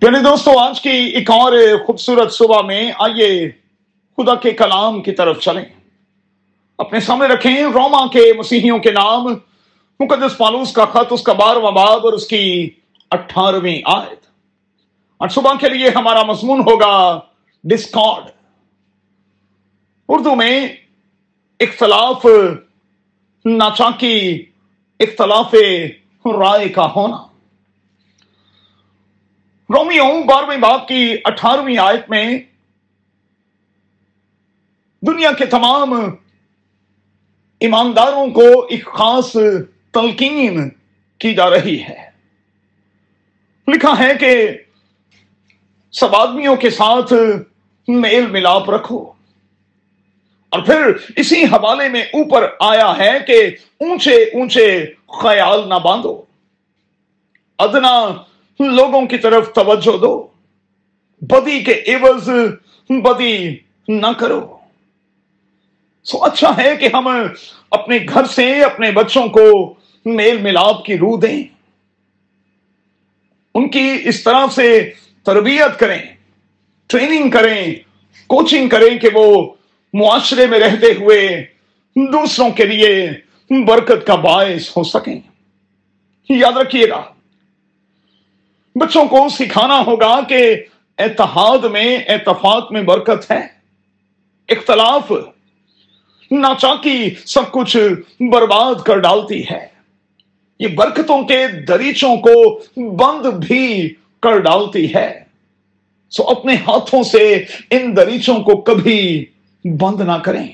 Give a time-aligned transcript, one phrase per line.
[0.00, 1.52] پیارے دوستو، آج کی ایک اور
[1.86, 3.50] خوبصورت صبح میں آئیے
[4.16, 5.64] خدا کے کلام کی طرف چلیں۔
[6.78, 9.24] اپنے سامنے رکھیں روما کے مسیحیوں کے نام،
[10.00, 12.70] مقدس پالوس کا خط، اس کا بارواں باب اور اس کی
[13.10, 14.26] اٹھارہویں آیت۔
[15.16, 17.20] اور صبح کے لیے ہمارا مضمون ہوگا
[17.64, 18.24] ڈسکارڈ۔
[20.08, 20.68] اردو میں
[21.60, 22.26] اختلاف،
[23.44, 24.44] ناچاکی
[25.00, 25.54] اختلاف
[26.24, 27.27] رائے کا ہونا۔
[29.74, 32.38] رومیو بارہویں باپ کی اٹھارہویں آیت میں
[35.02, 35.92] دنیا کے تمام
[37.60, 39.36] ایمانداروں کو ایک خاص
[39.92, 40.70] تلقین
[41.18, 42.10] کی جا رہی ہے۔
[43.68, 44.50] لکھا ہے کہ
[45.92, 47.12] سب آدمیوں کے ساتھ
[47.88, 49.12] میل ملاپ رکھو۔
[50.48, 53.50] اور پھر اسی حوالے میں اوپر آیا ہے کہ
[53.80, 54.92] اونچے اونچے
[55.22, 56.22] خیال نہ باندھو۔
[57.58, 58.22] ادنا
[58.60, 60.26] لوگوں کی طرف توجہ دو۔
[61.20, 62.28] بدی کے عوض،
[62.90, 63.56] بدی
[63.88, 64.58] نہ کرو۔
[66.04, 67.08] سو اچھا ہے کہ ہم
[67.70, 71.42] اپنے گھر سے اپنے بچوں کو میل ملاپ کی روح دیں۔
[73.54, 76.02] ان کی اس طرح سے تربیت کریں،
[76.86, 77.74] ٹریننگ کریں،
[78.26, 79.54] کوچنگ کریں کہ وہ
[79.94, 81.44] معاشرے میں رہتے ہوئے
[81.96, 83.10] دوسروں کے لیے
[83.64, 85.20] برکت کا باعث ہو سکیں۔
[86.30, 87.02] یاد رکھیے گا
[88.76, 90.56] بچوں کو سکھانا ہوگا کہ
[90.98, 93.46] اتحاد میں، اتفاق میں برکت ہے۔
[94.48, 95.12] اختلاف
[96.30, 97.76] ناچاکی سب کچھ
[98.20, 99.66] برباد کر ڈالتی ہے۔
[100.58, 105.24] یہ برکتوں کے دریچوں کو بند بھی کر ڈالتی ہے۔
[106.10, 109.24] سو اپنے ہاتھوں سے ان دریچوں کو کبھی
[109.64, 110.48] بند نہ کریں۔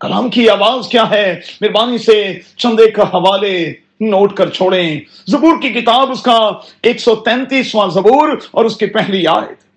[0.00, 5.68] کلام کی آواز کیا ہے؟ مہربانی سے چندے کا حوالے نوٹ کر چھوڑیں۔ زبور کی
[5.68, 6.50] کتاب، اس کا
[6.82, 9.68] ایک سو تینتیسواں زبور اور اس کی پہلی آیت۔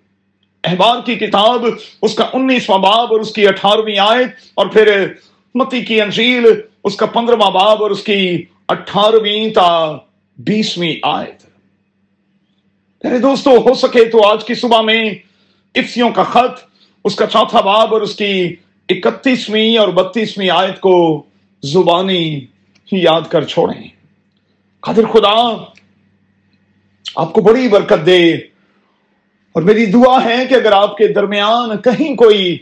[0.64, 1.66] احبار کی کتاب،
[2.02, 5.12] اس کا انیسواں باب اور اس کی اٹھارہویں آیت۔ اور پھر
[5.54, 6.46] متی کی انجیل،
[6.84, 9.92] اس کا پندرواں باب اور اس کی اٹھارہویں تا
[10.38, 11.42] بیسویں آیت۔
[13.04, 15.04] میرے دوستو، ہو سکے تو آج کی صبح میں
[15.74, 16.60] افسیوں کا خط،
[17.04, 18.56] اس کا چوتھا باب اور اس کی
[18.88, 21.22] اکتیسویں اور بتیسویں آیت کو
[21.62, 22.46] زبانی
[22.92, 24.01] یاد کر چھوڑیں۔
[24.82, 25.64] قادر خدا،
[27.16, 28.34] آپ کو بڑی برکت دے۔
[29.52, 32.58] اور میری دعا ہے کہ اگر آپ کے درمیان کہیں کوئی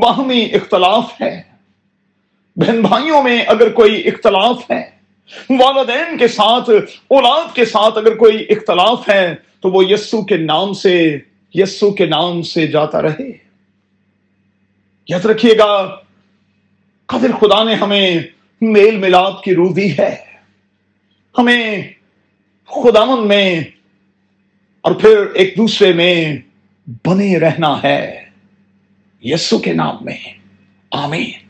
[0.00, 1.42] باہمی اختلاف ہے،
[2.56, 4.90] بہن بھائیوں میں اگر کوئی اختلاف ہے،
[5.50, 6.70] والدین کے ساتھ،
[7.08, 11.18] اولاد کے ساتھ اگر کوئی اختلاف ہے، تو وہ یسو کے نام سے،
[11.54, 13.30] یسو کے نام سے جاتا رہے۔
[15.08, 15.96] یاد رکھیے گا،
[17.06, 18.18] قدر خدا نے ہمیں
[18.60, 20.29] میل ملاپ کی روح دی ہے۔
[21.38, 21.92] ہمیں
[22.66, 23.60] خداون میں
[24.80, 26.36] اور پھر ایک دوسرے میں
[27.04, 28.24] بنے رہنا ہے۔
[29.22, 30.18] یسو کے نام میں۔
[30.90, 31.49] آمین۔